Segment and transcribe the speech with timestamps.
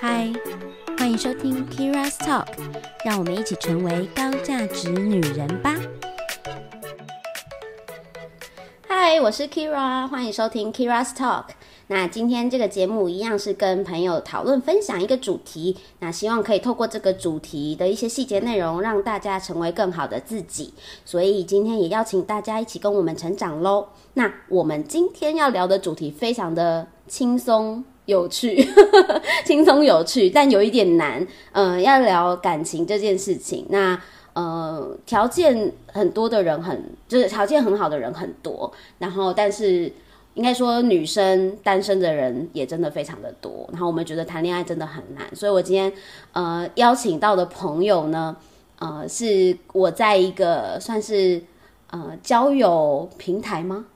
[0.00, 0.32] 嗨，
[0.96, 2.46] 欢迎收听 Kira's Talk，
[3.04, 5.74] 让我们一起成为高价值女人吧。
[8.86, 11.44] 嗨，我是 Kira，欢迎收听 Kira's Talk。
[11.90, 20.74] 那今天这个节目一样是跟朋友讨论分享一个主题，那希望可以透过这个主题的一些细节内容，让大家成为更好的自己。
[21.06, 23.88] 所以今天也邀请大家一起跟我们成长喽。
[24.14, 28.64] 那我们今天要聊的主题非常的轻松有趣，
[29.44, 31.26] 轻松有趣，但有一点难。
[31.52, 34.00] 嗯、要聊感情这件事情，那。
[34.34, 39.90] 呃，条件很多的人很，就是条件很好的人很多，然后但是
[40.34, 45.92] 应该说女生单身的人也真的非常的多，然后我们觉得谈恋爱真的很难，所以我今天
[46.34, 48.36] 呃邀请到的朋友呢，
[48.78, 51.42] 呃是我在一个算是
[51.90, 53.86] 呃交友平台吗？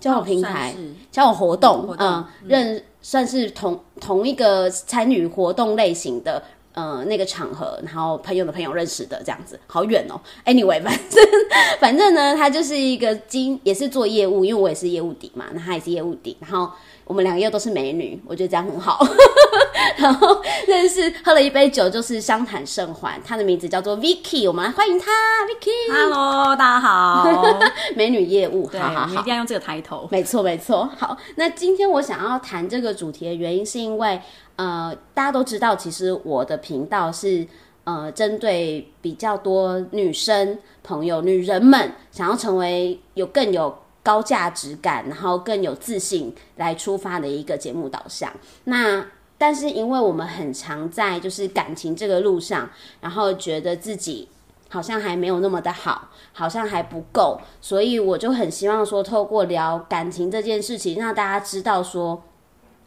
[0.00, 0.74] 交友平台、
[1.10, 6.42] 交友活动，嗯，认算是同同一个参与活动类型的。
[6.74, 10.20] 呃，那个场合，然后朋友的朋友认识的这样子，好远哦。
[10.44, 11.24] Anyway，反正
[11.80, 16.70] 反正呢，他就是一个经也是做业务，因为我也是业务底嘛，那他也是业务底，然后
[17.08, 19.04] 我们两个又都是美女，我觉得这样很好。
[19.96, 23.18] 然后认识喝了一杯酒，就是相谈甚欢。
[23.24, 25.06] 她的名字叫做 Vicky，我们来欢迎她
[25.46, 27.26] ，Vicky，Hello，大家好。
[27.96, 29.26] 美女业务，对，好好好一定。
[29.28, 30.06] 要用这个抬头。
[30.12, 30.88] 没错，没错。
[30.98, 34.20] 好，那今天我想要谈这个主题的原因，是因为
[34.56, 37.46] 呃，大家都知道，其实我的频道是
[37.84, 43.74] 呃，针对比较多女生朋友、女人们想要成为有更有
[44.08, 48.32] 高价值感，然后更有自信来出发的一个节目导向。
[48.64, 49.06] 那
[49.36, 52.70] 但是因为我们很常在就是感情这个路上，
[53.02, 54.26] 然后觉得自己
[54.70, 62.22] 好像还没有那么的好，好像还不够，所以我就很希望说，透过聊感情这件事情，让大家知道说，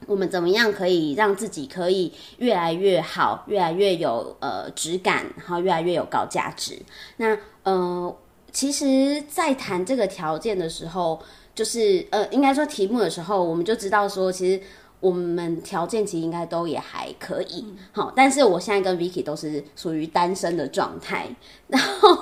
[0.08, 6.82] 我们怎么样可以让自己可以越来越好，越来越有呃质感，然后越来越有高价值。
[7.18, 8.18] 那呃，
[8.52, 11.20] 其实，在谈这个条件的时候，
[11.56, 14.62] 就是呃，应该说题目的时候，我们就知道说，其实。
[15.02, 21.28] 我们条件其实应该都也还可以，好、但是我现在跟 Vicky 都是属于单身的状态。
[21.66, 22.16] 然后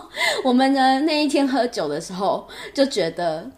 [0.46, 3.52] 我们呢那一天喝酒的时候，就觉得，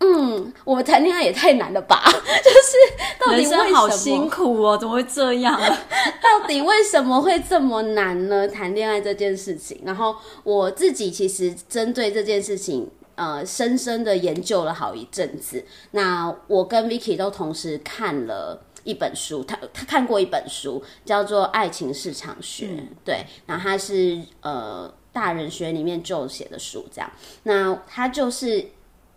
[0.00, 2.02] 嗯，我们谈恋爱也太难了吧？
[2.10, 2.76] 就是
[3.18, 4.28] 到底为人生好辛？
[4.28, 5.58] 苦哦，怎么会这样？
[6.22, 8.48] 到底为什么会这么难呢？
[8.48, 12.90] 谈恋爱这件事情，然后我自己其实针对这件事情。
[13.16, 15.62] 呃，深深的研究了好一阵子。
[15.90, 22.66] 那我跟 Vicky 都同时看了一本书，他他看过一本书，叫做《爱情市场学》，
[23.04, 27.10] 对，然后它是呃大人学里面就写的书，这样。
[27.42, 28.66] 那他就是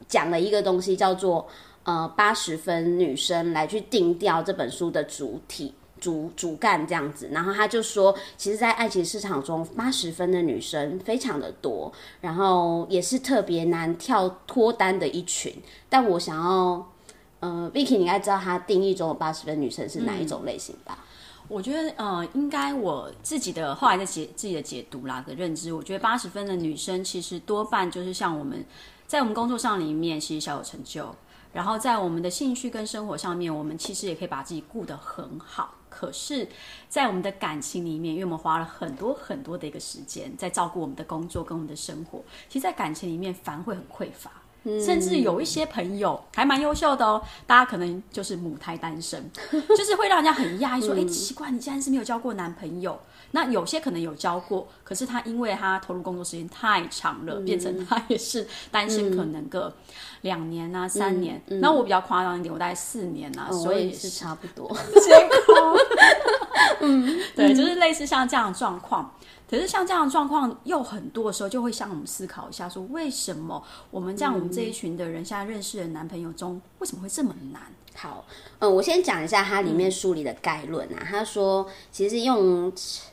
[0.08, 1.47] 讲了一个东西，叫做
[1.84, 5.74] 呃八十分女生来去定调这本书的主体。
[6.02, 15.56] 主主干这样子，然后他就说，其实，在爱情市场中，八十分的女生非常的多，然后也是特别难跳脱单的一群。
[15.88, 16.91] 但我想要，
[17.40, 21.06] 呃，Vicky，你应该知道他定义中的八十分女生是哪一种类型吧？
[21.47, 28.66] 我觉得呃，应该我自己的后来的解自己的解读啦的认知，我觉得八十分的女生其实多半就是像我们
[29.08, 31.16] 在我们工作上里面其实小有成就，
[31.53, 35.75] 然后在我们的兴趣跟生活上面，我们其实也可以把自己顾得很好。
[35.90, 36.50] 可是，
[36.90, 44.31] 在我们的感情里面，因为我们花了很多很多的一个时间在照顾我们的工作跟我们的生活，其实，在感情里面反而会很匮乏。
[44.64, 52.97] 甚至有一些朋友还蛮优秀的哦，大家可能就是母胎单身， 就是会让人家很讶异说：“哎、奇怪，你竟然是没有交过男朋友？”
[53.36, 59.74] 那有些可能有交过，可是他因为他投入工作时间太长了，变成他也是单身，可能个
[60.22, 61.42] 两年啊、三年。
[61.60, 64.68] 那我比较夸张一点，我大概四年啊，哦所以也是差不多。
[65.02, 65.12] 结
[65.48, 65.78] 果，
[66.82, 69.12] 嗯，对，就是类似像这样的状况。
[69.50, 77.62] 可是像这样的状况又很多的时候，就会向我们思考一下，说为什么我们这样，我们这一群的人现在认识的男朋友中，为什么会这么难？
[77.95, 78.25] 好，
[78.59, 81.07] 嗯，我先讲一下它里面梳理的概论啊。
[81.09, 82.72] 他说，其实用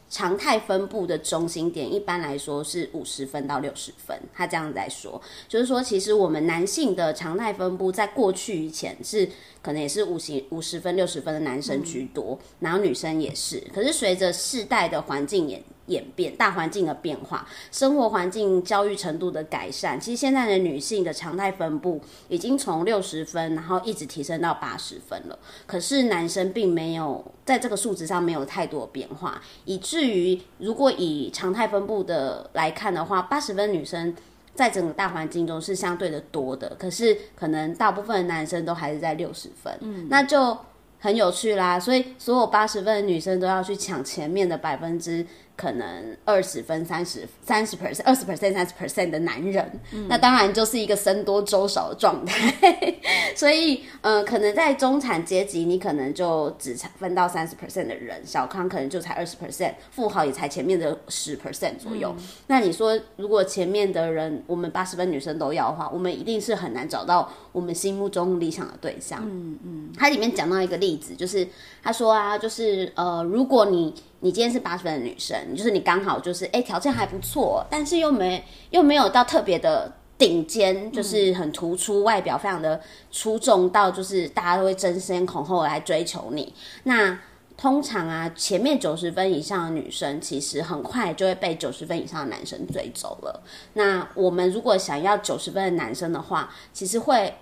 [0.08, 4.18] 常态分布的中心点，一般来说是五十分到六十分。
[4.34, 9.28] 他这样在说，就是说，其实我们男性的常态分布在过去以前是
[9.62, 13.62] 可能也是五十五十分、六十分的男生居多，然后女生也是。
[13.72, 25.38] 可是随着世代的环境演演变、大环境的变化、生活环境、教育程度的改善，其实现在的女性的常态分布已经从六十分，然后一直提升到八十分了。
[25.66, 34.16] 可是男生并没有在这个数值上没有太多变化，以至于如果以常态分布的来看的话，八十分女生。
[34.52, 40.58] 在整个大环境中是相对的多的，可是可能大部分的男生都还是在六十分，嗯，那就
[40.98, 41.81] 很有趣啦。
[41.81, 45.25] 所以所有八十分的女生都要去抢前面的百分之
[45.60, 49.70] 可能二十分、三十、三十 percent、二十 percent、三十 percent 的男人，
[50.08, 52.96] 那当然就是一个僧多粥少的状态。
[53.36, 62.14] 所以，呃，可能在中产阶级，你可能就只分到三十 percent 的人，小康可能就才二十 percent，富豪也才前面的十 percent 左右。
[62.46, 69.20] 那你说，如果前面的人我们八十分女生都要的话，我们一定是很难找到我们心目中理想的对象。
[69.22, 71.46] 嗯嗯，它里面讲到一个例子，就是
[71.82, 82.81] 他说啊，就是呃，如果你你今天是八十分的女生，就是你刚好就是哎条件还不错，但是又没又没有到特别的顶尖，就是很突出，外表非常的
[83.11, 86.55] 出众到就是大家都会争先恐后来追求你。
[86.84, 87.19] 那
[87.56, 93.43] 通常啊，前面九十分以上的女生，其实很快就会被九十分以上的男生追走了。
[93.75, 97.34] 那我们如果想要九十分的男生的话，其实会。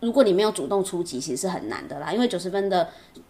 [0.00, 2.12] 如果你没有主动出击，其实是很难的啦。
[2.12, 2.88] 因为九十分的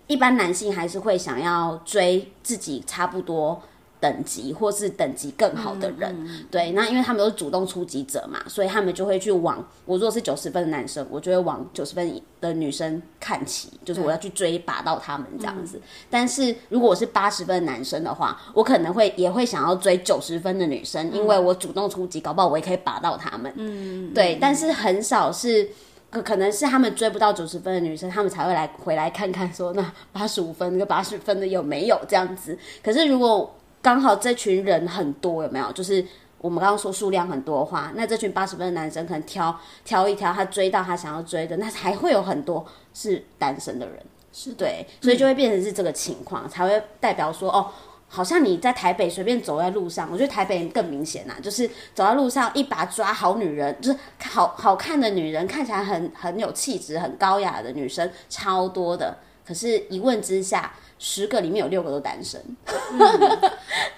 [0.09, 3.63] 一般男性还是会想要追自己差不多
[4.01, 6.71] 等级或是等级更好的人，对。
[6.71, 15.81] 那因为他们都是主动出击者嘛，所以他们就会去往我如果是九十分的男生，我就会往九十分的女生看齐，就是我要去追拔到他们这样子。
[16.09, 23.53] 但是如果我是八十分的男生的话，我可能会也会想要追九十分的女生，因为我主动出击，搞不好我也可以拔到他们。
[23.57, 24.39] 嗯，对。
[24.41, 25.69] 但是很少是。
[26.11, 32.59] 可可能是他们追不到九十分的女生，他们才会来回来看看，说那八十五分、那个八十分的有没有这样子。
[32.83, 35.71] 可是如果刚好这群人很多，有没有？
[35.73, 36.05] 就是
[36.39, 42.65] 我们刚刚说数量很多的话，那这群八十分的男生可能挑挑一挑，他追到他想要追的，那还会有很多
[42.95, 43.97] 是单身的人，
[44.33, 47.71] 是对，所以就会变成是这个情况，才会代表说哦。
[48.09, 59.17] 好像你在台北随便走在路上，我觉得台北更明显呐，就是走在路上一把抓好女人，就是好好看的女人，看起来很很有气质、很高雅的女生超多的，
[59.47, 62.43] 可是一问之下，十个里面有六个都单身。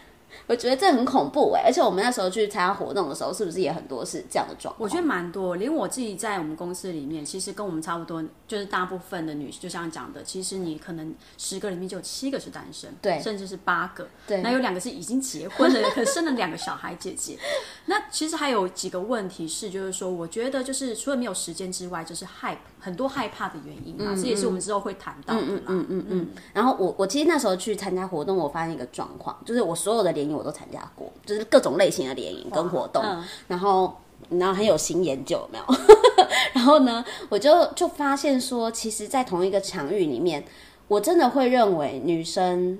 [0.50, 4.82] 我觉得这很恐怖哎，而且我们那时候去参加活动的时候，是不是也很多是这样的状况？
[4.84, 17.38] 我觉得蛮多，连我自己在我们公司里面，其实跟我们差不多，就是大部分的女，就像讲的，其实你可能十个里面就有七个是单身，对，甚至是八个，对，那有两个是已经结婚了，可生了两个小孩姐姐。
[17.86, 25.62] 那其实还有几个问题是，就是说，我觉得就是除了没有时间之外，就是害很多害怕的原因啊，这也是我们之后会谈到的啦。
[25.66, 26.28] 嗯嗯嗯。
[26.52, 33.04] 然后我我其实那时候去参加活动，我发现一个状况，就是我所有的联谊我都参加过，就是各种类型的联谊跟活动，
[33.46, 33.96] 然后
[34.30, 35.64] 然后很有新研究，没有？
[36.54, 40.44] 然后呢，我就就发现说，其实，在同一个场域里面，
[40.88, 42.78] 我真的会认为女生。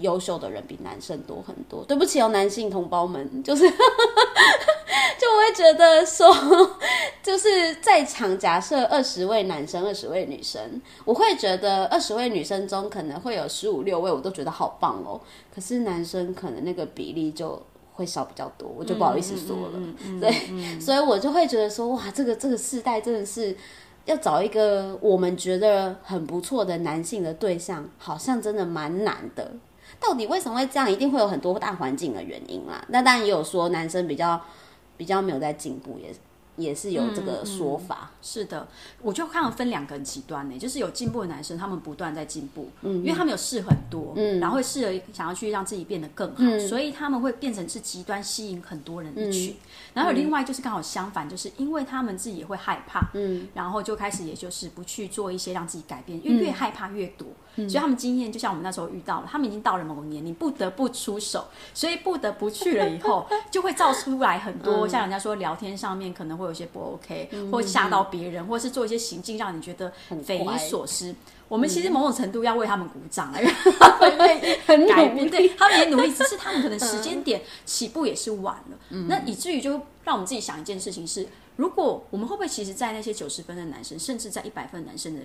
[0.00, 3.76] 优秀的人比男生多很多，对不起哦，男性同胞们，就是 就
[5.30, 6.34] 我会觉得说，
[7.22, 15.20] 就是在场假设二十位男生，二十位女生，我会觉得二十位女生中可能会有十五六位，我都觉得好棒哦。
[15.54, 17.60] 可是男生可能那个比例就
[17.92, 19.78] 会少比较多，我就不好意思说了。
[20.20, 23.54] 对，所以我就会觉得说，哇，这个这个世代真的是
[24.06, 29.52] 要找一个我们觉得很不错的男性的对象，好像真的蛮难的。
[30.00, 30.90] 到底为什么会这样？
[30.90, 32.82] 一定会有很多大环境的原因啦。
[32.88, 34.40] 那当然也有说男生比较
[34.96, 36.12] 比较没有在进步，也
[36.56, 38.10] 也是有这个说法。
[38.22, 38.66] 是的，
[39.00, 49.56] 我就看到分两个极端呢，就是有进步的男生，他们不断在进步，嗯，因为他们有试很多，嗯，然后会试了想要去让自己变得更好，所以他们会变成是极端吸引很多人一群。
[49.94, 57.28] 然后另外就是刚好相反，就是因为他们自己也会害怕，嗯，然后就开始也就是不去做一些让自己改变，因为越害怕越多。
[57.56, 69.92] 所以他们经验就像我们那时候遇到了，他们已经到了某个年龄，不得不出手，所以不得不去了以后， 就会造出来很多像人家说聊天上面可能会有些不 OK，或吓到别人，或是做一些行径让你觉得
[70.24, 71.14] 匪夷所思。
[71.48, 74.08] 我们其实某种程度要为他们鼓掌，因为他们
[74.66, 78.78] 很改变，对他们也努力，只是他们可能时间点起步也是晚了。
[79.08, 79.72] 那以至于就
[80.04, 81.26] 让我们自己想一件事情是：
[81.56, 85.20] 如果我们会不会其实，在那些九十分的男生，甚至在一百分男生的。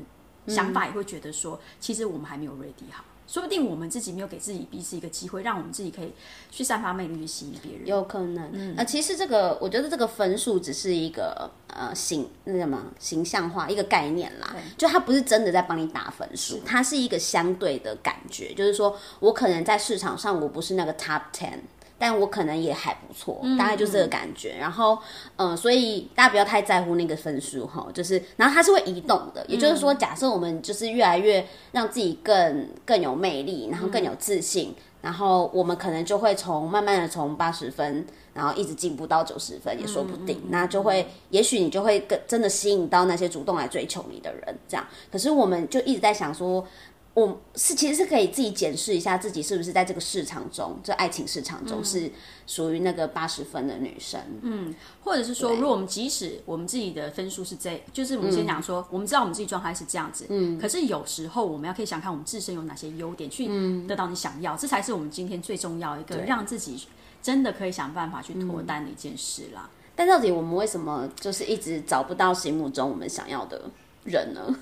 [0.47, 6.13] 想法也会觉得说，其实我们还没有 ready 好，说不定我们自己没有给自己彼此一个机会，让我们自己可以
[6.51, 7.87] 去散发魅力，去吸引别人。
[7.87, 21.59] 有可能，嗯，呃，其实这个我觉得这个分数只是一个呃形那什么形象化一个概念啦，就它不是真的在帮你打分数，它是一个相对的感觉，就是说我可能在市场上我不是那个 top ten。
[21.97, 24.55] 但我可能也还不错，大概就这个感觉。
[24.59, 24.97] 然后，
[25.37, 27.87] 嗯，所以大家不要太在乎那个分数哈。
[27.93, 40.41] 就是，然后它是会移动的，也就是说，假设我们就是越来越让自己更更有魅力，然后更有自信，然后我们可能就会从慢慢的从八十分，然后一直进步到九十分，也说不定。
[40.49, 44.57] 那就会，也许你就会更真的吸引到那些主动来追求你的人。
[44.67, 46.67] 这样，可是我们就一直在想说。
[47.15, 52.11] 我是其实是可以自己检视一下自己是不是在这个市场中，这爱情市场中是
[52.45, 54.19] 属于那个八十分的女生。
[54.41, 63.47] 嗯，或者是说，如果我们即使我们自己的分数是这，就是我们先讲说，我们知道我们自己状态是这样子，嗯，可是有时候我们要可以想看我们自身有哪些优点，去
[63.87, 66.77] 得到你想要，这才是我们今天最重要一个让自己
[67.23, 69.69] 真的可以想办法去脱单的一件事啦。
[69.95, 73.61] 但到底我们为什么就是一直找不到心目中我们想要的
[74.03, 74.53] 人呢？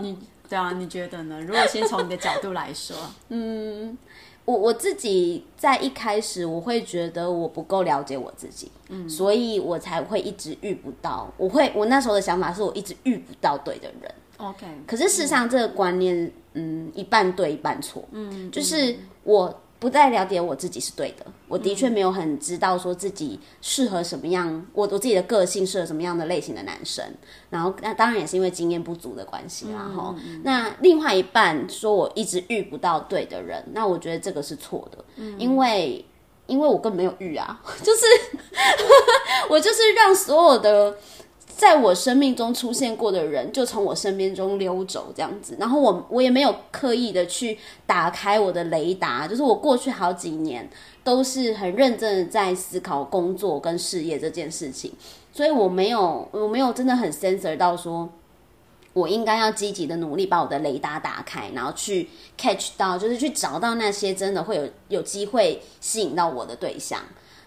[0.00, 0.18] 你你。
[0.52, 1.40] 对啊，你觉得呢？
[1.40, 2.94] 如果先从你的角度来说，
[3.30, 3.96] 嗯，
[4.44, 11.32] 我我自己在一开始我会觉得我不够了解我自己，嗯，所以我才会一直遇不到。
[11.38, 14.14] 我会我那时候的想法是我一直遇不到对的人。
[14.36, 18.04] OK，可是事实上这个观念，嗯，一半对一半错。
[18.12, 18.94] 嗯，就是
[19.24, 19.58] 我。
[19.82, 27.04] 不再了解我自己是对的，我的确没有很知道说自己适合什么样，我我自己的个性适合什么样的类型的男生，
[27.50, 29.90] 然后那当然也是因为经验不足的关系啦。
[29.92, 35.04] 哈，那另外一半说我一直遇不到对的人，那我觉得这个是错的，
[35.36, 36.04] 因为
[36.46, 38.06] 因为我根本没有遇啊， 就是
[39.50, 40.96] 我就是让所有的。
[41.62, 45.56] 在我生命中出现过的人，就从我身边中溜走，这样子。
[45.60, 50.68] 然后我我也没有刻意的去打开我的雷达，就是我过去好几年
[51.04, 54.92] 都是很认真的在思考工作跟事业这件事情，
[55.32, 58.08] 所以我没有我没有真的很 sensor 到说，
[58.92, 66.98] 我应该要积极的努力把我的雷达打开，然后去 catch 到，就是去找到那些真的会有有机会吸引到我的对象，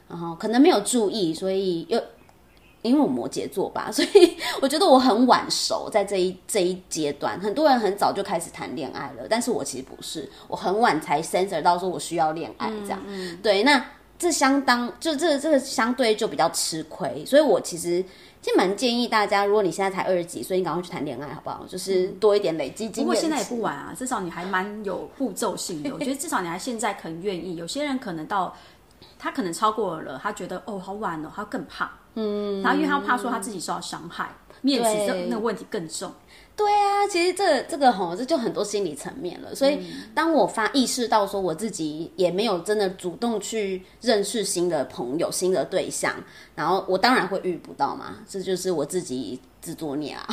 [0.07, 2.01] 然后可能没有注意，所以又。
[2.85, 13.01] 因为我摩羯座吧， 所以我觉得我很晚熟，在这一这一阶段，很多人很早就开始谈恋爱了，但是我其实不是，我很晚才 sensor 到说我需要恋爱这样。
[13.41, 13.83] 对，那
[14.17, 18.03] 这相当就这个这个相对就比较吃亏，所以我其实
[18.41, 21.65] 其实蛮建议大家，如果你现在才二十几岁，你赶快去谈恋爱好不好？
[21.67, 23.05] 就是多一点累积经验。
[23.05, 25.91] 不过现在也不晚啊，至少你还蛮有步骤性的。
[25.93, 28.55] 我觉得至少你还现在肯愿意，有些人可能到
[29.19, 31.91] 他可能超过了，他觉得哦好晚哦，他更怕。
[32.15, 36.12] 嗯，然后因为他怕说他自己受到伤害，面子这那个问题更重。
[36.55, 39.53] 对啊，其实这这个吼，这就很多心理层面了。
[39.53, 46.15] 所以当我发意识到说我自己也没有真的主动去认识新的朋友、新的对象，
[46.55, 50.25] 然后我当然会遇不到嘛，这就是我自己自作孽啊，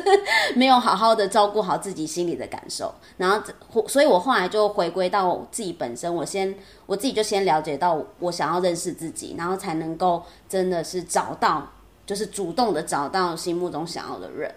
[0.54, 2.94] 没有好好的照顾好自己心里的感受。
[3.16, 3.30] 然
[3.70, 11.66] 后，所以我后来就回归到自己本身，我先我自己就先了解到我想要认识自己，然后才能够真的是找到，
[12.04, 14.54] 就是主动的找到心目中想要的人。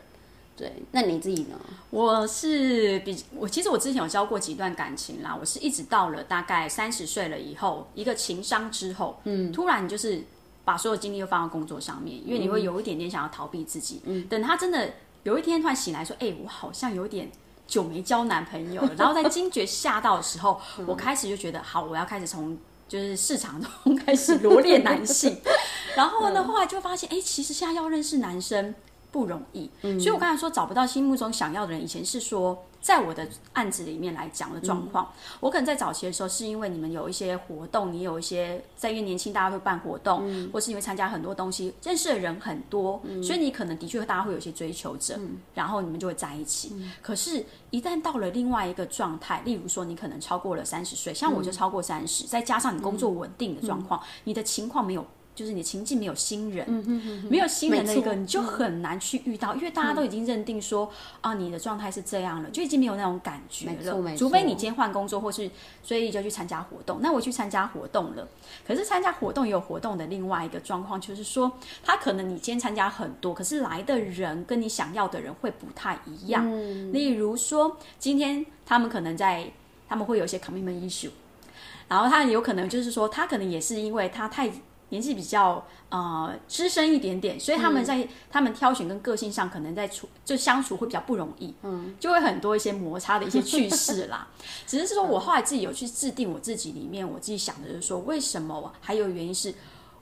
[0.58, 1.60] 对，那你自己呢？
[1.90, 10.24] 我是比我其实我之前有交过几段感情啦，我是一直到了大概三十岁了以后，一个情商之后，嗯，突然就是
[10.64, 14.02] 把所有精力又放到工作上面，因为你会有一点点想要逃避自己。
[14.06, 14.94] 嗯，等他真的
[15.24, 17.30] 有一天突然醒来说：“哎，我好像有点
[17.68, 18.92] 久没交男朋友了。
[18.98, 22.58] ”然后在惊觉吓到的时候，我开始就觉得好，我要开始从
[22.88, 25.38] 就是市场中开始罗列男性。
[25.98, 28.74] 然后呢，后来就发现，哎，其实现在要认识男生。
[29.16, 31.82] 不容易，所以我刚才说找不到心目中想要的人。
[31.82, 45.18] 以前是说，在我的案子里面来讲的状况，我可能在早期的时候，是因为你们有一些活动，你有一些在因为年轻，大家会办活动，或是因为参加很多东西，认识的人很多，所以你可能的确大家会有一些追求者，
[45.54, 46.76] 然后你们就会在一起。
[47.02, 55.06] 可是，一旦到了另外一个状态，例如说你可能超过了三十岁，像我就超过三十，再加上你工作稳定的状况，你的情况没有。
[55.36, 56.66] 就是你情境没有新人，
[57.30, 60.90] 没有新人的一个，你就很难去遇到，因为大家都已经认定说
[61.20, 64.16] 啊，你的状态是这样了，就已经没有那种感觉了。
[64.16, 65.52] 除非你今天换工作，或是
[65.84, 67.00] 所以就去参加活动。
[67.02, 68.26] 那我去参加活动了，
[68.66, 71.52] 可是参加活动也有活动的另外一个状况，就是说
[71.84, 76.50] 他可能你今天参加很多，可是来的人跟你想要的人会不太一样。
[76.94, 79.52] 例如说，今天他们可能在
[79.90, 81.10] 他们会有一些 commitment issue，
[81.90, 84.50] 然后他有可能就是说，他可能也是因为他太。
[84.90, 94.28] 年纪比较呃资深一点点，所以他们在他们挑选跟个性上，可能在处就相处会比较不容易，嗯，就会很多一些摩擦的一些趣事啦。
[94.68, 98.72] 只是说我后来自己有去制定我自己里面，我自己想的就是说，为什么？
[98.80, 99.54] 还有原因是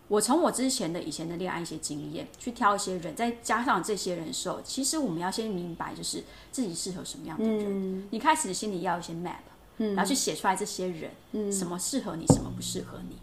[0.10, 8.08] 我从我之前的以前的恋爱一些经验去挑一些人，再加上这些人的时候，其实我们要先明白，就是自己适合什么样的人。
[8.12, 9.38] 你开始心里要一些 map，
[9.78, 13.16] 嗯然后去写出来这些人，嗯，什么适合你，什么不适合你。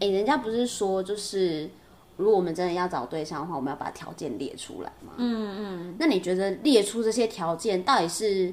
[0.00, 1.68] 哎，人家不是说，就是
[2.16, 5.12] 如果我们真的要找对象的话，我们要把条件列出来吗？
[5.16, 5.96] 嗯嗯。
[5.98, 8.52] 那你觉得列出这些条件，到底是，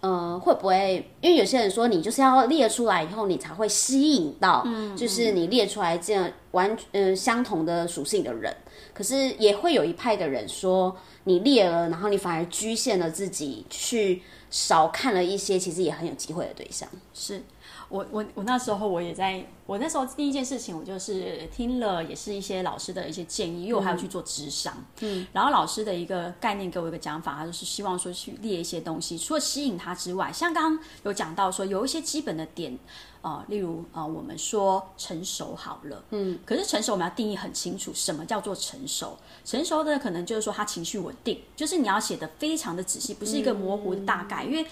[0.00, 1.10] 呃，会不会？
[1.20, 4.66] 因为有些人说，你就是要列出来以后，你才会吸引到，
[4.96, 8.54] 就是你列出来这样完呃相同的属性的人。
[8.92, 16.88] 可是也会有一派的人说，你列了，然后你反而局限了自己，去少看了一些其实也很有机会的对象。
[17.12, 17.42] 是。
[17.88, 32.76] 我我我那时候我也在，我那时候第一件事情，我就是听了也是一些老师的一些建议，因为我还要去做智商，嗯，然后老师的一个概念给我一个讲法，他就是希望说去列一些东西，除了吸引他之外，像刚刚有讲到说有一些基本的点，
[33.22, 39.16] 呃，例如呃，我们说成熟好了，嗯，可是成熟我们要定义很清楚，什么叫做成熟？
[39.44, 44.66] 成熟的可能就是说他情绪稳定，就是你要写的非常的仔细，不是一个模糊的大概，因为。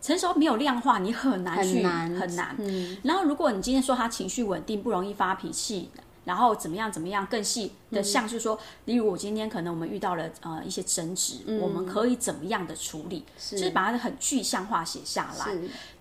[0.00, 1.82] 成熟没有量化，你很难去
[2.18, 2.56] 很难。
[3.04, 5.90] 然后，如果你今天说他情绪稳定，不容易发脾气，
[6.24, 13.24] 然后怎么样怎么样更细的，像是说，例如我今天可能我们遇到了呃一些争执，我们可以怎么样的处理？
[13.58, 15.44] 就是把它很具象化写下来。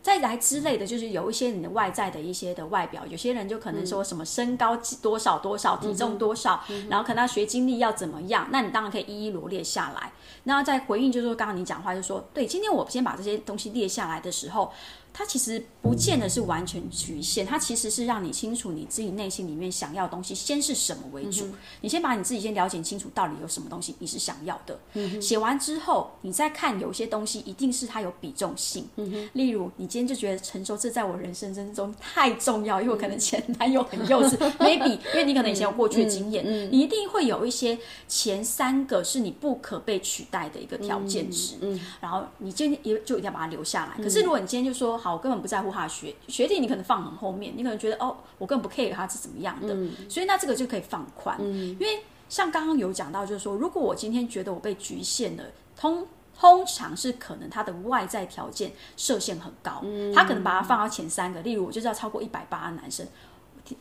[0.01, 10.11] 再来之类的就是有一些你的外在的一些的外表，有些人就可能说什么身高多少多少，体重多少，然后可能他学经历要怎么样，那你当然可以一一罗列下来。
[10.43, 14.71] 那在回应就是说，刚刚你讲话就说，对，今天我先把这些东西列下来的时候。
[15.11, 21.47] 它其实不见得是完全局限，它其实是让你清楚你自己内心里面想要的东西先是什么为主。
[21.81, 24.79] 你先把你自己先了解清楚，到底有什么东西你是想要的。
[25.19, 28.87] 写完之后，你再看有些东西一定是它有比重性。
[29.33, 37.77] 例如，你今天就觉得成熟这在我人生之中太重要，因为我可能前男友很幼稚， maybe 因为你可能以前有过去的经验，你一定会有一些
[38.07, 41.55] 前三个是你不可被取代的一个条件值。
[41.59, 44.01] 嗯然后你今天也就一定要把它留下来。
[44.01, 45.09] 可是如果你今天就说好。
[45.19, 49.75] 我根本不在乎他的学学历，你可能放很后面，你可能觉得哦，我根本不 care 他是怎么样的，
[50.07, 55.43] 所以那这个就可以放宽，因为像刚刚有讲到，就是说，如果我今天觉得我被局限了，
[55.75, 56.05] 通
[56.39, 59.83] 通常是可能他的外在条件设限很高，
[60.15, 63.05] 他可能把它放到前三个，例如我就是要超过一百八的男生。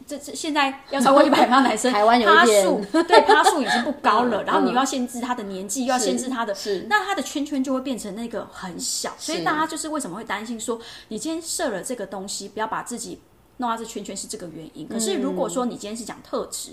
[0.07, 2.63] 这这现在要超过一百趴男生，台湾有点。
[2.63, 6.55] 数对趴数已经不高了，然后你又要限制他的年纪，又要限制他的，
[6.91, 10.79] 那他的圈圈就会变成那个很小，所以大家就是为什么会担心说，
[11.09, 13.19] 你今天设了这个东西，不要把自己
[13.57, 14.87] 弄到这圈圈是这个原因。
[14.87, 16.73] 可是如果说你今天是讲特质，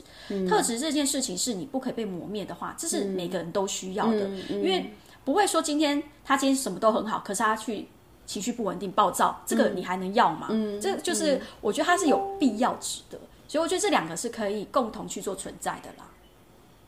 [0.50, 4.94] 特质这件事情是你不可以被磨灭的话，这是每个人都需要的，因为
[5.26, 7.90] 不会说今天他今天什么都很好，可是他去。
[8.28, 10.48] 情绪不稳定、暴躁，这个你还能要吗？
[10.50, 16.10] 嗯，这就是我觉得他是有必要值的，所以我觉得这两个是可以共同去做存在的啦。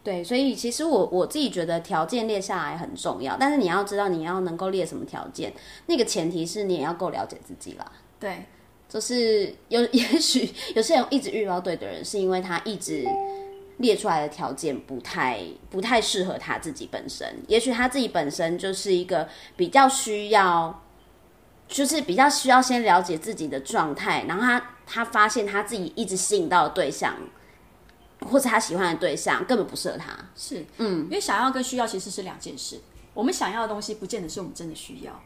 [0.04, 5.54] 对，所以其实我我自己觉得条件列下来很重要，但是你要知道你要能够列什么条件，
[5.86, 7.86] 那个前提是你也要够了解自己啦。
[8.20, 8.44] 对，
[8.90, 13.06] 就是有 也许有些人一直遇到对的人，是因为他一直
[13.78, 20.84] 列出来的条件不太不太适合他自己本身，也许他自己本身就是一个比较需要。
[21.70, 27.14] 就是比较需要先了解自己的状态，然后他他发现他自己一直吸引到的对象，
[28.22, 30.18] 或者他喜欢的对象根本不适合他。
[30.34, 32.80] 是，嗯，因为想要跟需要其实是两件事。
[33.14, 35.22] 我们想要的东西不见得是我们真的需要。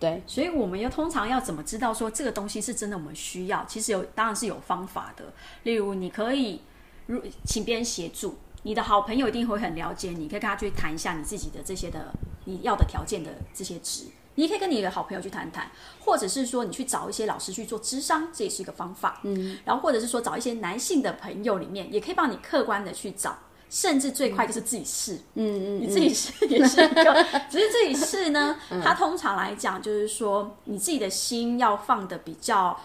[0.00, 3.64] 对，所以我们要通常要怎么知道说这个东西是真的我们需要？
[3.66, 5.32] 其实有当然是有方法的。
[5.62, 6.60] 例如，你可以
[7.06, 12.12] 如请别人协助，你的好朋友一定会很了解你，可以跟他去谈一下你自己的这些的
[12.44, 14.04] 你要的条件的这些值。
[14.38, 15.70] 你可以跟你的好朋友去谈谈，
[16.04, 19.20] 或者是说你去找一些老师去做智商，这也是一个方法。
[19.22, 23.38] 嗯，然后或者是说找一些男性的朋友里面，也可以帮你客观的去找，
[23.70, 25.14] 甚至最快就是自己试。
[25.36, 32.78] 嗯嗯，你自己试也是一个，只是自己试呢， 它通常来讲就是说你自己的心要放的比较。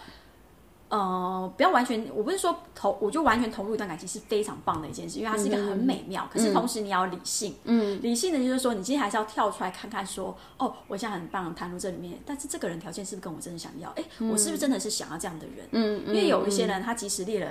[0.92, 6.28] 呃，不要完全，我不是说投，我就完全投入一段感情是非常棒的一件事，因为它是一个很美妙。
[6.30, 13.88] 可是同时你要理性，嗯，理性的就是说，你今天还是要跳出来看看，说，哦，我现在很棒，谈入这里面，但是这个人条件是不是跟我真的想要？
[13.96, 15.66] 哎，我是不是真的是想要这样的人？
[15.70, 17.50] 嗯，因为有一些人，他即使列了。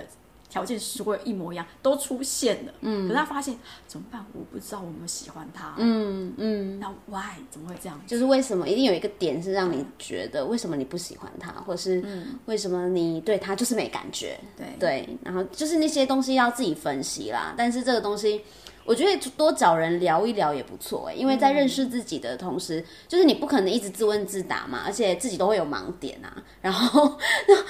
[0.52, 4.24] 条件是会一模一样都出现了，嗯，可是他发现怎么办？
[4.34, 8.00] 我不知道我有没有喜欢他，嗯嗯，那 why 怎么会这样？
[8.06, 12.04] 就是为什么一定有一个点是让你觉得为什么你不喜欢他，或是
[12.46, 14.38] 为什么你对他就是没感觉？
[14.58, 17.54] 对对，然后就是那些东西要自己分析啦。
[17.58, 18.42] 但是这个东西。
[18.86, 26.36] 我觉得多找人聊一聊也不错哎，因为在认识自己的同时，就是你不可能一直自问自答嘛，而且自己都会有盲点啊。
[26.62, 27.18] 然后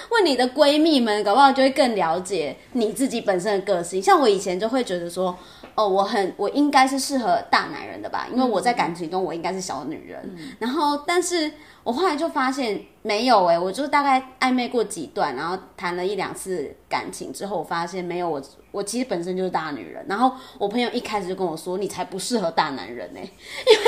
[0.09, 4.01] 问你的闺蜜们，搞不好就会更了解你自己本身的个性。
[4.01, 5.37] 像我以前就会觉得说，
[5.75, 10.35] 哦，我很我应该是适合大男人的吧，因为我在感情中我应该是小女人。
[10.59, 11.51] 然后，但是
[11.83, 18.41] 我后来就发现没有哎，我就大概暧昧过几段，然后谈了一两次感情之后，我发现没有我。
[18.71, 23.83] 我其实本身就是大女人，然后我朋友一开始就跟我说：“你才不适合大男人呢， 因为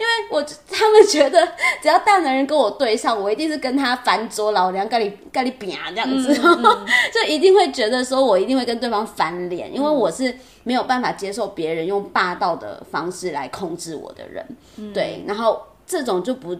[0.00, 1.46] 因为我他们觉得
[1.82, 6.34] 只要大男人跟我对上，我一定是跟他翻桌，老娘跟你跟你扁这样子，
[7.12, 14.46] 就一定会觉得说我一定会跟对方翻脸，因为我是没有办法接受别人用霸道的方式来控制我的人，
[14.94, 16.56] 对，然后这种就不。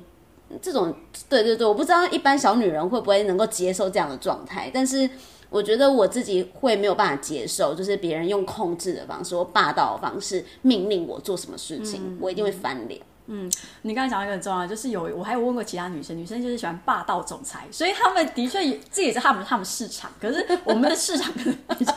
[0.61, 0.95] 这种
[1.29, 5.09] 对对对，我不知道一般小女人会不会能够接受这样的状态，但是
[5.49, 13.01] 我觉得我自己会没有办法接受，就是别人用控制的方式或霸道的方式命令我做什么事情，我一定会翻脸。
[13.33, 13.49] 嗯，
[13.83, 21.95] 你刚才讲一个很重要，就是有我还有问过其他女生，女生就是喜欢霸道总裁，所以他们的确也这也是他们他们市场，可是我们的市场可能比较，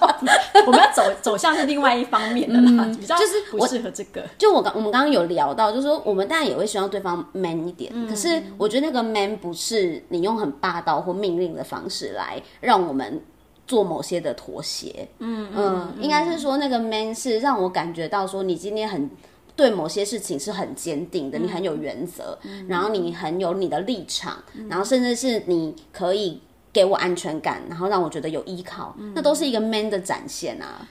[0.68, 4.24] 我们要走走向是另外一方面的啦，比较就是不适合这个。
[4.38, 13.20] 就我刚我们刚刚有聊到，就是说我们当然也会希望对方 man 一点，可是我觉得那个 man 不是你用很霸道或命令的方式来让我们
[13.66, 19.10] 做某些的妥协，嗯嗯，应该是说那个 man 是让我感觉到说你今天很。
[19.56, 22.38] 对某些事情是很坚定的，你很有原则，
[22.68, 30.88] 然后你很有你的立场，然后甚至是你可以给我安全感，然后让我觉得有依靠，那都是一个 man 的展现啊。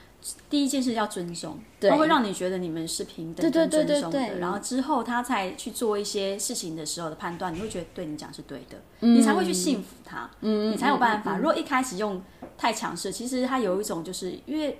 [0.49, 11.35] 第一件事要尊重，他会让你觉得你们是平等、尊重的，然后之后他才去做一些事情的时候的判断，你会觉得对你讲是对的，你才会去信服他，嗯你才有办法。
[11.35, 12.21] 如果一开始用
[12.57, 14.79] 太强势，其实他有一种就是因为。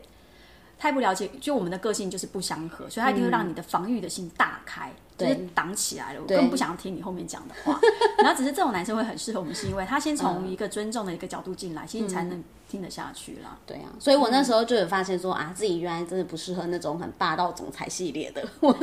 [0.84, 6.20] 太不了解，就我们的个性就是不相合，所以他一定会让你的防御的心大开，就是挡起来了。
[6.22, 7.80] 我更不想听你后面讲的话。
[8.20, 12.44] 然后只是这种男生会很适合我们，是因为他先从一个尊重的一个角度进来，其实你才能。
[12.74, 18.76] 听得下去啦，对啊，所以我那时候就有发现说啊，自己原来真的不适合那种很霸道总裁系列的， 我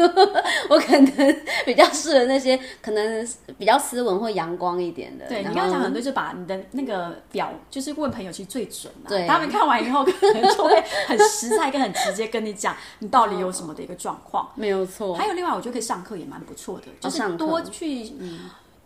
[0.68, 5.26] 我可能 比较适合那些可能比较斯文或阳光一点的。
[5.26, 9.09] 对你刚刚讲很多，就把你的那个表，就是问朋友其实最准嘛。
[9.09, 14.48] 对，他们看完以后 可能就会很实在跟很直接跟你讲，你到底有什么的一个状况。
[14.55, 15.16] 没有错。
[15.16, 18.12] 还有另外，我觉得可以上课也蛮不错的，就是多去。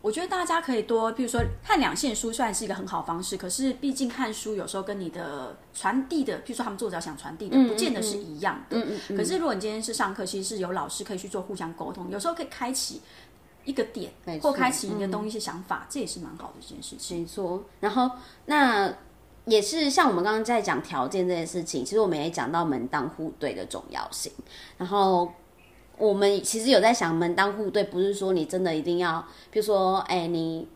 [0.05, 8.77] 我觉得大家可以多，比如说看两线书，虽然是一个很好方式，可是毕竟看书有时候跟你的传递的，比如说他们作者想传递的，不见得是一样的。
[8.77, 9.17] 嗯嗯嗯。
[9.17, 13.01] 可是如果你今天是上课，其实是有老师可以去做互相沟通，有时候可以开启
[13.65, 14.13] 一个点，
[14.43, 17.21] 或开启一个东一些想法，这也是蛮好的一件事情。
[17.21, 17.65] 没错。
[17.81, 18.11] 然后
[18.45, 18.93] 那
[19.47, 24.31] 也是像我们刚刚在讲条件这件事情，其实我们也讲到门当户对的重要性。
[24.77, 25.33] 然后。
[25.99, 30.67] 我们其实有在想门当户对，不是说你真的一定要，比如说，哎，你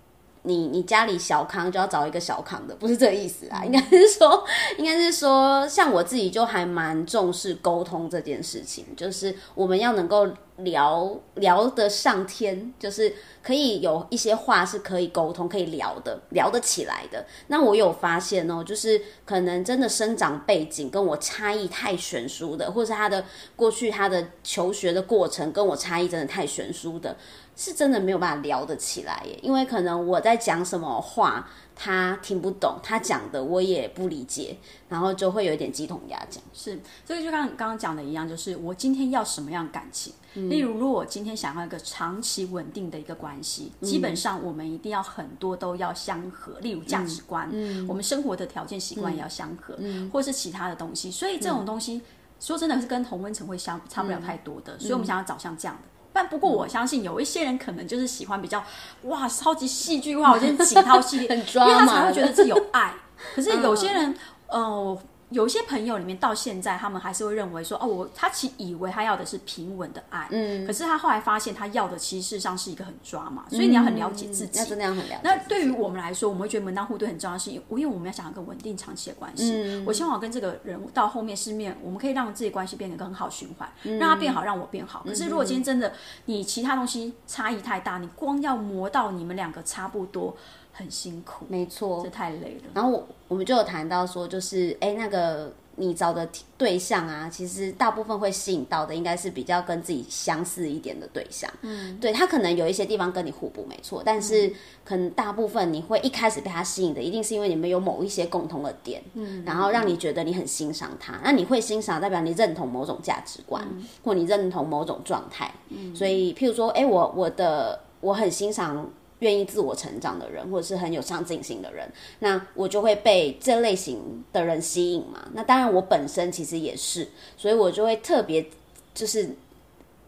[0.42, 4.44] 你你家里小康就要找一个小康的，不是这个意思啊，应该是说，
[4.76, 10.28] 应该是说，像我自己就还蛮重视沟通这件事情，就是我们要能够。
[10.58, 17.24] 聊聊得上天，就是可以有一些话是可以沟通、可以聊的，聊得起来的。
[17.46, 27.16] 那我有发现哦，就是可能真的生长背景跟我差异太悬殊的，或是他的过去他的求学的过程跟我差异真的太悬殊的，
[27.56, 29.38] 是真的没有办法聊得起来耶。
[29.42, 31.48] 因为可能我在讲什么话。
[31.80, 36.42] 他听不懂，他讲的我也不理解，然后就会有一点鸡同鸭讲。
[36.52, 40.12] 是，所以就像刚刚讲的一样，就是我今天要什么样感情？
[40.34, 46.58] 例如，如果我今天想要一个长期稳定的一个关系，基本上我们一定要很多都要相合。
[46.60, 47.48] 例如价值观，
[47.88, 49.78] 我们生活的条件习惯也要相合，
[50.12, 51.10] 或是其他的东西。
[51.10, 52.02] 所以这种东西，
[52.40, 54.76] 说真的是跟同温层会相差不了太多的。
[54.78, 55.82] 所以我们想要找像这样的。
[56.18, 58.60] 但不过我相信有一些人可能就是喜欢比较
[59.02, 62.92] 哇超级戏剧化，我先锦涛系列，因为他才会觉得自己有爱。
[63.36, 64.16] 可是有些人，
[64.48, 64.98] 呃。
[65.30, 75.20] 有些朋友里面，到现在他们还是会认为说，哦，我他其以为他要的是平稳的爱，嗯，可是他后来发现他要的其实事实上是一个很抓嘛，所以你要很了解自己，要真的要很了解。
[75.22, 85.04] 那对于我们来说，我们会觉得门当户对很重要，是因为我们要想要一个稳定长期的关系，我希望我跟这个人到后面是面，我们可以让自己关系变成一个很好循环，让他变好，让我变好。
[85.06, 85.92] 可是如果今天真的
[86.24, 90.34] 你其他东西差异太大，你光要磨到你们两个差不多。
[90.78, 92.70] 很辛苦，没错，这太累了。
[92.72, 101.50] 然后我我们就有谈到说，就是哎，那个你找的对象啊，其实大部分会吸引到的，应该是比较跟自己相似一点的对象。
[101.62, 104.52] 嗯，对他可能有一些地方跟你互补，没错，但是
[104.84, 111.18] 可能大部分你会一开始被他吸引的，一定是因为你们有某一些共同的点，嗯，然后让你觉得你很欣赏他。
[111.24, 113.66] 那你会欣赏，代表你认同某种价值观，
[114.04, 115.52] 或你认同某种状态。
[115.70, 118.88] 嗯，所以譬如说，哎，我我的我很欣赏。
[119.20, 125.28] 愿意自我成长的人，或者是很有上进心的人，那我就会被这类型的人吸引嘛。
[125.32, 128.46] 那当然，我本身其实也是，所以我就会特别
[128.94, 129.28] 就是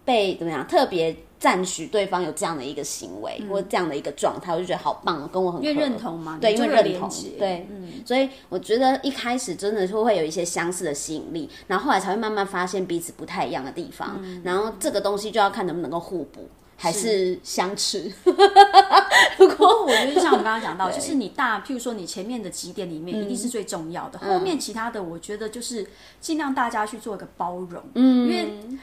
[0.05, 6.39] 被怎么样，特别赞许对方有这样的一个行为或这样的一个状态，我就觉得好棒，跟我很认同嘛。
[6.41, 16.49] 对，因为认同，对，嗯，所以我觉得一开始真的是会有一些相似的吸引力，然后后来才会慢慢发现彼此不太一样的地方，然后这个东西就要看能不能够互补。
[16.81, 17.39] 还是。
[17.43, 18.11] 相持？
[19.37, 25.87] 不过我觉得像我们刚刚讲到， 就是你大，譬如说你前面的几点里面一定是最重要的，后面其他的我觉得就是
[26.21, 28.79] 尽量大家去做一个包容，嗯，因为。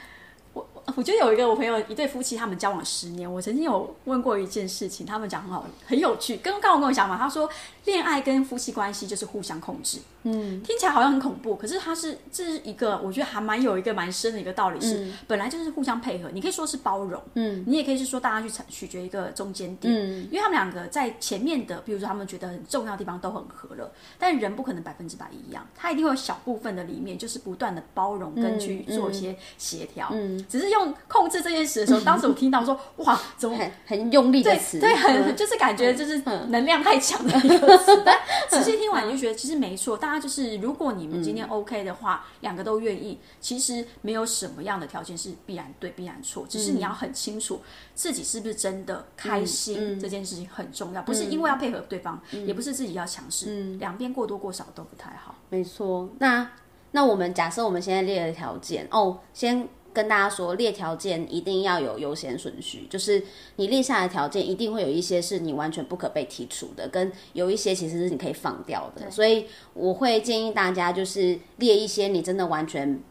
[0.96, 3.32] 我我觉得有一个我朋友一对夫妻，他们交往十年。
[3.32, 7.16] 我曾经有问过一件事情，他们讲很好，很有趣，跟刚我跟我讲嘛。
[7.16, 7.48] 他说，
[7.84, 9.98] 恋爱跟夫妻关系就是互相控制。
[10.24, 16.28] 嗯，听起来好像很恐怖，可是他是这是一个我觉得还蛮有一个蛮深的一个道理，是本来就是互相配合。
[16.32, 30.77] 你可以说是包容，嗯，你也可以是说大家去取决一个中间点，嗯，因为他们两个在前面的，比如说他们觉得很重要的地方都很合了，但人不可能百分之百一样，他一定会有小部分的里面就是不断的包容跟去做一些协调，嗯，只是用
[31.08, 38.18] 控制这件事的时候，当时我听到说 哇，怎么很很用力的词，对，很就是感觉就是能量太强的一个词， 但
[38.50, 40.18] 仔细听完你就觉得其实没错，大家。
[40.18, 47.60] 就是，如果你们今天 OK 的话，两个都愿意，其实没有什么样的条件是必然对，必然错，只是你要很清楚
[47.94, 55.36] 自己是不是真的开心，这件事情很重要，不是因为要配合对方，也不是自己要强势，两边过多过少都不太好。
[55.50, 56.50] 没错，那
[56.90, 59.68] 那我们假设我们现在列的条件哦，先。
[59.98, 63.20] 跟大家说，列条件一定要有优先顺序，就是
[63.56, 69.10] 你列下的条件一定会有一些是你完全不可被剔除的，跟有一些其实是你可以放掉的。
[69.10, 73.02] 所以我会建议大家就是列一些你真的完全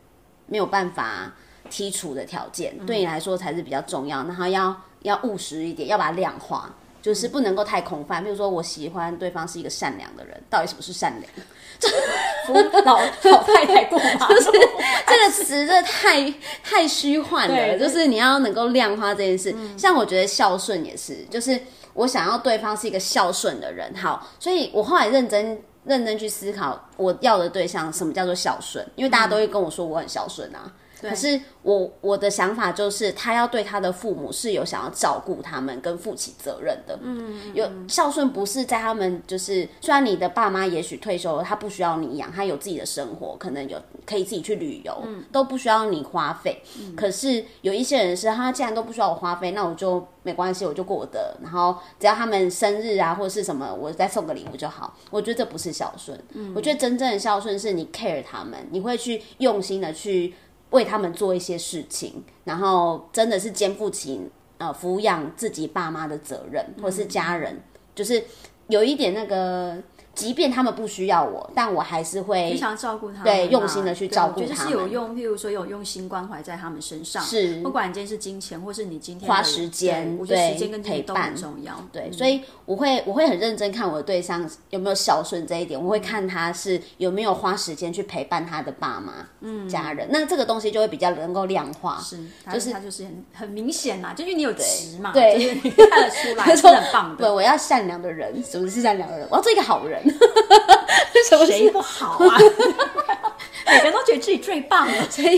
[0.45, 1.35] 没有办法
[1.69, 4.23] 剔除的条件，对你来说才是比较重要。
[4.23, 6.73] 然后要要务实一点，要把它量化。
[7.07, 11.31] 就是不能够太空泛，比如说我喜欢对方是一个善良的人，到底什么是善良？
[12.83, 14.51] 老老太太过马 就是
[15.07, 16.29] 这个词，真的太
[16.61, 17.79] 太虚幻了。
[17.79, 21.57] 就是你要能够量化这件事，像我觉得孝顺也是，就是
[21.93, 23.95] 我想要对方是一个孝顺的人。
[23.95, 28.85] 好，所以我后来认真认真去思考，我要的对象什么叫做孝顺？
[28.97, 30.69] 因为大家都会跟我说我很孝顺啊。
[31.01, 36.97] 可是我我的想法就是，他要对他的父母是有想要照顾他们跟负起责任的。
[37.01, 46.63] 嗯，有孝顺不是在他们就是，虽然你的爸妈也许退休了，他不需要你养，他有自己的生活，可能有可以自己去旅游，都不需要你花费。
[46.95, 51.37] 可是有一些人是，他既然都不需要我花费，那我就没关系，我就过我的。
[51.43, 54.97] 然后只要他们生日啊或者是什么，我再送个礼物就好。
[55.11, 56.19] 我觉得这不是孝顺。
[56.33, 60.33] 嗯，我觉得真正的孝顺是你 care 他们，你会去用心的去。
[60.71, 67.61] 为他们做一些事情，然后真的是肩负起呃抚养自己爸妈的责任，或是家人，
[67.95, 68.23] 就是
[68.67, 69.81] 有一点那个。
[70.17, 74.55] 即便他们不需要我，但我还是会非常照顾他们，对，用心的去照顾他们。
[74.55, 81.75] 就是有用，譬如说有用心关怀在他们身上，是不管今天是金钱，或是你今天花时间，我觉得时间跟陪伴重要。
[81.91, 90.07] 对，所以我会我会很认真看我的对象有没有孝顺这一点，我会看他是有没有花时间去陪伴他的爸妈、嗯家人。
[90.11, 92.17] 那这个东西就会比较能够量化，是
[92.51, 95.55] 就是他就是很很明显嘛，就因为你有值嘛，对，
[95.89, 97.17] 看得出来， 是很棒的。
[97.17, 99.27] 对，我要善良的人，什么是善良的人？
[99.29, 100.01] 我要做一个好人。
[101.45, 102.37] 谁不好啊？
[103.67, 105.37] 每个人都觉得自己最棒了， 所以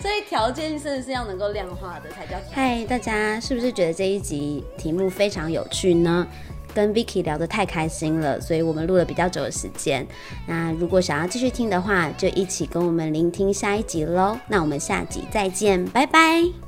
[0.00, 2.36] 所以条件真的是要能够量化的才叫。
[2.52, 6.26] 嗨，大家是不是觉得这一集题目非常有趣呢？
[6.74, 10.06] 跟 Vicky 聊得太开心了，所以我们录了比较久的时间。
[10.46, 14.38] 那如果想要继续听的话，就一起跟我们聆听下一集喽。
[14.48, 16.67] 那我们下集再见，拜拜。